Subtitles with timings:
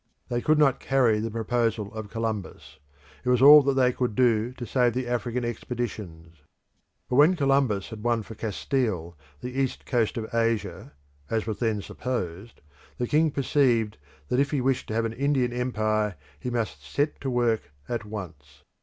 [0.29, 2.79] They could not carry the proposal of Columbus;
[3.23, 6.37] it was all that they could do to save the African expeditions.
[7.07, 10.93] But when Columbus had won for Castile the east coast of Asia
[11.29, 12.61] (as was then supposed)
[12.97, 17.21] the king perceived that if he wished to have an Indian empire he must set
[17.21, 18.63] to work at once.